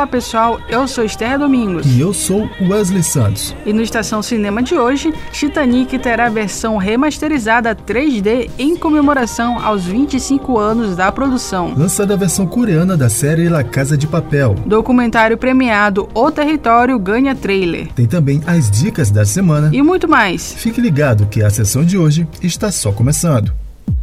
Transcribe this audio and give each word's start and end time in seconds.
Olá 0.00 0.06
pessoal, 0.06 0.58
eu 0.66 0.88
sou 0.88 1.04
Esther 1.04 1.38
Domingos. 1.38 1.84
E 1.84 2.00
eu 2.00 2.14
sou 2.14 2.48
Wesley 2.58 3.02
Santos. 3.02 3.54
E 3.66 3.72
no 3.74 3.82
Estação 3.82 4.22
Cinema 4.22 4.62
de 4.62 4.74
hoje, 4.74 5.12
Titanic 5.30 5.98
terá 5.98 6.24
a 6.24 6.30
versão 6.30 6.78
remasterizada 6.78 7.76
3D 7.76 8.50
em 8.58 8.78
comemoração 8.78 9.62
aos 9.62 9.84
25 9.84 10.58
anos 10.58 10.96
da 10.96 11.12
produção. 11.12 11.74
Lançada 11.76 12.14
a 12.14 12.16
versão 12.16 12.46
coreana 12.46 12.96
da 12.96 13.10
série 13.10 13.46
La 13.50 13.62
Casa 13.62 13.94
de 13.94 14.06
Papel. 14.06 14.54
Documentário 14.64 15.36
premiado 15.36 16.08
O 16.14 16.30
Território 16.30 16.98
ganha 16.98 17.34
trailer. 17.34 17.92
Tem 17.92 18.06
também 18.06 18.40
as 18.46 18.70
dicas 18.70 19.10
da 19.10 19.26
semana. 19.26 19.68
E 19.70 19.82
muito 19.82 20.08
mais. 20.08 20.54
Fique 20.54 20.80
ligado 20.80 21.26
que 21.26 21.42
a 21.42 21.50
sessão 21.50 21.84
de 21.84 21.98
hoje 21.98 22.26
está 22.42 22.72
só 22.72 22.90
começando. 22.90 23.52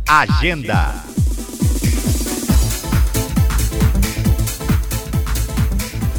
Agenda. 0.08 1.07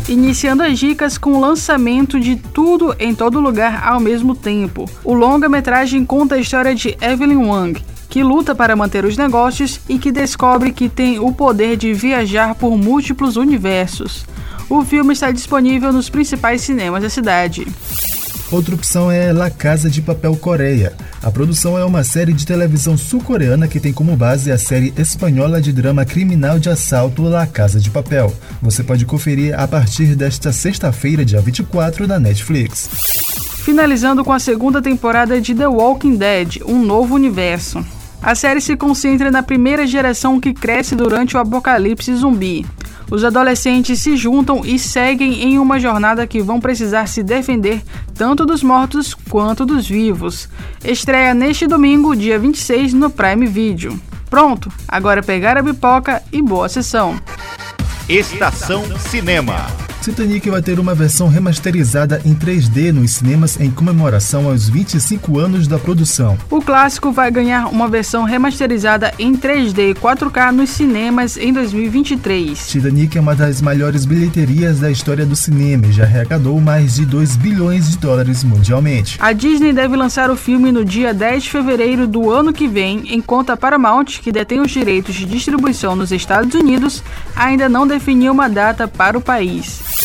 Iniciando 0.08 0.62
as 0.62 0.78
dicas 0.78 1.18
com 1.18 1.32
o 1.32 1.40
lançamento 1.40 2.18
de 2.18 2.36
Tudo 2.36 2.94
em 2.98 3.14
Todo 3.14 3.40
Lugar 3.40 3.86
ao 3.86 4.00
mesmo 4.00 4.34
tempo. 4.34 4.88
O 5.04 5.12
longa-metragem 5.12 6.04
conta 6.04 6.34
a 6.34 6.38
história 6.38 6.74
de 6.74 6.96
Evelyn 7.00 7.46
Wang, 7.46 7.82
que 8.08 8.22
luta 8.22 8.54
para 8.54 8.74
manter 8.74 9.04
os 9.04 9.16
negócios 9.16 9.80
e 9.88 9.98
que 9.98 10.10
descobre 10.10 10.72
que 10.72 10.88
tem 10.88 11.18
o 11.18 11.32
poder 11.32 11.76
de 11.76 11.92
viajar 11.92 12.54
por 12.54 12.76
múltiplos 12.76 13.36
universos. 13.36 14.24
O 14.68 14.84
filme 14.84 15.12
está 15.12 15.30
disponível 15.30 15.92
nos 15.92 16.08
principais 16.08 16.62
cinemas 16.62 17.02
da 17.02 17.10
cidade. 17.10 17.66
Outra 18.50 18.74
opção 18.74 19.10
é 19.10 19.30
La 19.30 19.50
Casa 19.50 19.90
de 19.90 20.00
Papel 20.00 20.34
Coreia. 20.34 20.94
A 21.22 21.30
produção 21.30 21.76
é 21.76 21.84
uma 21.84 22.02
série 22.02 22.32
de 22.32 22.46
televisão 22.46 22.96
sul-coreana 22.96 23.68
que 23.68 23.78
tem 23.78 23.92
como 23.92 24.16
base 24.16 24.50
a 24.50 24.56
série 24.56 24.94
espanhola 24.96 25.60
de 25.60 25.70
drama 25.70 26.06
criminal 26.06 26.58
de 26.58 26.70
assalto 26.70 27.24
La 27.24 27.46
Casa 27.46 27.78
de 27.78 27.90
Papel. 27.90 28.32
Você 28.62 28.82
pode 28.82 29.04
conferir 29.04 29.58
a 29.58 29.68
partir 29.68 30.16
desta 30.16 30.50
sexta-feira, 30.50 31.26
dia 31.26 31.42
24, 31.42 32.06
na 32.06 32.18
Netflix. 32.18 32.88
Finalizando 33.64 34.24
com 34.24 34.32
a 34.32 34.38
segunda 34.38 34.80
temporada 34.80 35.38
de 35.42 35.54
The 35.54 35.68
Walking 35.68 36.16
Dead 36.16 36.62
Um 36.66 36.82
Novo 36.82 37.16
Universo. 37.16 37.84
A 38.22 38.34
série 38.34 38.62
se 38.62 38.74
concentra 38.78 39.30
na 39.30 39.42
primeira 39.42 39.86
geração 39.86 40.40
que 40.40 40.54
cresce 40.54 40.96
durante 40.96 41.36
o 41.36 41.40
apocalipse 41.40 42.14
zumbi. 42.16 42.64
Os 43.10 43.24
adolescentes 43.24 44.00
se 44.00 44.16
juntam 44.16 44.62
e 44.64 44.78
seguem 44.78 45.42
em 45.42 45.58
uma 45.58 45.80
jornada 45.80 46.26
que 46.26 46.42
vão 46.42 46.60
precisar 46.60 47.06
se 47.06 47.22
defender 47.22 47.82
tanto 48.14 48.44
dos 48.44 48.62
mortos 48.62 49.14
quanto 49.14 49.64
dos 49.64 49.88
vivos. 49.88 50.48
Estreia 50.84 51.32
neste 51.32 51.66
domingo, 51.66 52.14
dia 52.14 52.38
26, 52.38 52.92
no 52.92 53.08
Prime 53.08 53.46
Video. 53.46 53.98
Pronto, 54.28 54.70
agora 54.86 55.22
pegar 55.22 55.56
a 55.56 55.62
pipoca 55.62 56.22
e 56.30 56.42
boa 56.42 56.68
sessão. 56.68 57.18
Estação 58.08 58.84
Cinema. 58.98 59.87
Titanic 60.08 60.48
vai 60.48 60.62
ter 60.62 60.80
uma 60.80 60.94
versão 60.94 61.28
remasterizada 61.28 62.22
em 62.24 62.34
3D 62.34 62.92
nos 62.92 63.10
cinemas 63.10 63.60
em 63.60 63.70
comemoração 63.70 64.48
aos 64.48 64.66
25 64.66 65.38
anos 65.38 65.68
da 65.68 65.78
produção. 65.78 66.38
O 66.48 66.62
clássico 66.62 67.12
vai 67.12 67.30
ganhar 67.30 67.66
uma 67.66 67.88
versão 67.88 68.24
remasterizada 68.24 69.12
em 69.18 69.36
3D 69.36 69.94
4K 69.94 70.50
nos 70.50 70.70
cinemas 70.70 71.36
em 71.36 71.52
2023. 71.52 72.68
Titanic 72.68 73.18
é 73.18 73.20
uma 73.20 73.34
das 73.34 73.60
maiores 73.60 74.06
bilheterias 74.06 74.80
da 74.80 74.90
história 74.90 75.26
do 75.26 75.36
cinema 75.36 75.86
e 75.86 75.92
já 75.92 76.04
arrecadou 76.04 76.58
mais 76.58 76.94
de 76.94 77.04
2 77.04 77.36
bilhões 77.36 77.90
de 77.90 77.98
dólares 77.98 78.42
mundialmente. 78.42 79.18
A 79.20 79.34
Disney 79.34 79.74
deve 79.74 79.94
lançar 79.94 80.30
o 80.30 80.36
filme 80.36 80.72
no 80.72 80.86
dia 80.86 81.12
10 81.12 81.42
de 81.42 81.50
fevereiro 81.50 82.06
do 82.06 82.30
ano 82.30 82.50
que 82.50 82.66
vem, 82.66 83.14
enquanto 83.14 83.50
a 83.50 83.58
Paramount, 83.58 84.06
que 84.22 84.32
detém 84.32 84.60
os 84.62 84.70
direitos 84.70 85.14
de 85.14 85.26
distribuição 85.26 85.94
nos 85.94 86.12
Estados 86.12 86.54
Unidos, 86.54 87.02
ainda 87.36 87.68
não 87.68 87.86
definiu 87.86 88.32
uma 88.32 88.48
data 88.48 88.88
para 88.88 89.18
o 89.18 89.20
país. 89.20 89.97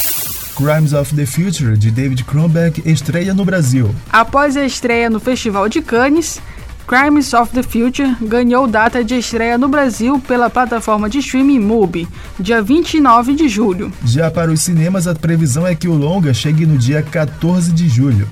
Crimes 0.56 0.94
of 0.94 1.16
the 1.16 1.26
Future, 1.26 1.76
de 1.76 1.90
David 1.90 2.24
Cronenberg, 2.26 2.82
estreia 2.86 3.34
no 3.34 3.44
Brasil. 3.44 3.94
Após 4.12 4.56
a 4.56 4.64
estreia 4.64 5.10
no 5.10 5.20
Festival 5.20 5.68
de 5.68 5.82
Cannes, 5.82 6.40
Crimes 6.86 7.34
of 7.34 7.52
the 7.54 7.64
Future 7.64 8.16
ganhou 8.22 8.68
data 8.68 9.04
de 9.04 9.16
estreia 9.16 9.58
no 9.58 9.68
Brasil 9.68 10.20
pela 10.20 10.50
plataforma 10.52 11.10
de 11.10 11.20
streaming 11.20 11.60
MUBI, 11.60 12.08
dia 12.40 12.62
29 12.62 13.34
de 13.34 13.48
julho. 13.48 13.92
Já 14.06 14.30
para 14.30 14.52
os 14.52 14.62
cinemas, 14.62 15.08
a 15.08 15.16
previsão 15.16 15.66
é 15.66 15.74
que 15.74 15.88
o 15.88 15.94
longa 15.94 16.34
chegue 16.34 16.68
no 16.68 16.78
dia 16.78 17.02
14 17.02 17.72
de 17.72 17.90
julho. 17.90 18.28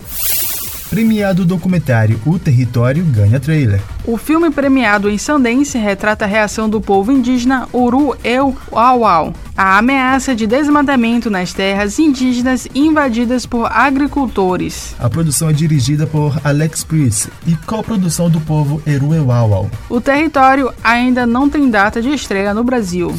Premiado 0.92 1.46
documentário 1.46 2.20
O 2.26 2.38
Território 2.38 3.02
ganha 3.06 3.40
trailer. 3.40 3.82
O 4.06 4.18
filme 4.18 4.52
premiado 4.52 5.10
em 5.10 5.18
Sundance 5.18 5.78
retrata 5.78 6.26
a 6.26 6.28
reação 6.28 6.70
do 6.70 6.82
povo 6.82 7.14
indígena 7.14 7.66
Uru 7.72 8.14
El 8.22 8.54
Wawau 8.70 9.34
à 9.56 9.78
ameaça 9.78 10.36
de 10.36 10.46
desmatamento 10.46 11.30
nas 11.30 11.54
terras 11.54 11.98
indígenas 11.98 12.68
invadidas 12.76 13.46
por 13.46 13.72
agricultores. 13.72 14.94
A 15.00 15.10
produção 15.10 15.50
é 15.50 15.54
dirigida 15.54 16.06
por 16.06 16.38
Alex 16.44 16.84
Priest 16.84 17.30
e 17.48 17.56
coprodução 17.56 18.30
do 18.30 18.42
povo 18.42 18.82
Eru 18.86 19.16
Ewawau. 19.16 19.72
O 19.90 20.02
território 20.02 20.74
ainda 20.84 21.26
não 21.26 21.50
tem 21.50 21.70
data 21.70 22.02
de 22.02 22.10
estreia 22.10 22.54
no 22.54 22.66
Brasil. 22.66 23.16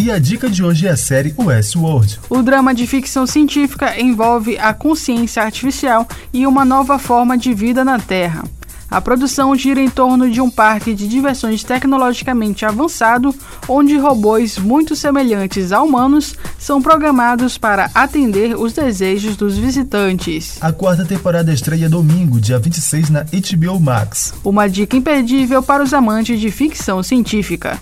E 0.00 0.10
a 0.10 0.18
dica 0.18 0.48
de 0.48 0.64
hoje 0.64 0.86
é 0.86 0.90
a 0.92 0.96
série 0.96 1.34
Westworld. 1.36 2.20
O 2.30 2.40
drama 2.40 2.74
de 2.74 2.86
ficção 2.86 3.26
científica 3.26 4.00
envolve 4.00 4.56
a 4.56 4.72
consciência 4.72 5.42
artificial 5.42 6.08
e 6.32 6.46
uma 6.46 6.64
nova 6.64 6.98
forma 6.98 7.36
de 7.36 7.52
vida 7.52 7.84
na 7.84 7.98
Terra. 7.98 8.42
A 8.90 8.98
produção 8.98 9.54
gira 9.54 9.78
em 9.78 9.90
torno 9.90 10.30
de 10.30 10.40
um 10.40 10.48
parque 10.48 10.94
de 10.94 11.06
diversões 11.06 11.62
tecnologicamente 11.62 12.64
avançado, 12.64 13.34
onde 13.68 13.98
robôs 13.98 14.56
muito 14.56 14.96
semelhantes 14.96 15.70
a 15.70 15.82
humanos 15.82 16.34
são 16.58 16.80
programados 16.80 17.58
para 17.58 17.90
atender 17.94 18.58
os 18.58 18.72
desejos 18.72 19.36
dos 19.36 19.58
visitantes. 19.58 20.56
A 20.62 20.72
quarta 20.72 21.04
temporada 21.04 21.52
estreia 21.52 21.90
domingo, 21.90 22.40
dia 22.40 22.58
26, 22.58 23.10
na 23.10 23.24
HBO 23.24 23.78
Max. 23.78 24.32
Uma 24.42 24.66
dica 24.66 24.96
imperdível 24.96 25.62
para 25.62 25.82
os 25.84 25.92
amantes 25.92 26.40
de 26.40 26.50
ficção 26.50 27.02
científica. 27.02 27.78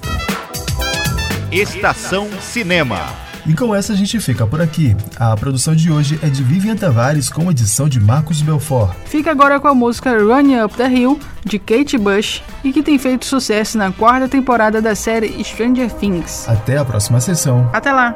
Estação 1.51 2.29
Cinema. 2.43 3.01
E 3.47 3.55
com 3.55 3.75
essa 3.75 3.95
a 3.95 3.97
gente 3.97 4.21
fica 4.21 4.47
por 4.47 4.61
aqui. 4.61 4.95
A 5.19 5.35
produção 5.35 5.75
de 5.75 5.91
hoje 5.91 6.21
é 6.23 6.29
de 6.29 6.43
Vivian 6.43 6.77
Tavares 6.77 7.31
com 7.31 7.51
edição 7.51 7.89
de 7.89 7.99
Marcos 7.99 8.43
Belfort. 8.43 8.95
Fica 9.07 9.31
agora 9.31 9.59
com 9.59 9.67
a 9.67 9.75
música 9.75 10.11
Run 10.11 10.63
Up 10.63 10.77
the 10.77 10.91
Hill 10.91 11.19
de 11.47 11.59
Kate 11.59 11.97
Bush 11.97 12.43
e 12.63 12.71
que 12.71 12.83
tem 12.83 12.99
feito 12.99 13.25
sucesso 13.25 13.79
na 13.79 13.91
quarta 13.91 14.29
temporada 14.29 14.83
da 14.83 14.95
série 14.95 15.43
Stranger 15.43 15.91
Things. 15.91 16.47
Até 16.47 16.77
a 16.77 16.85
próxima 16.85 17.19
sessão. 17.19 17.71
Até 17.73 17.93
lá. 17.93 18.15